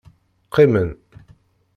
Qqimen. 0.49 0.89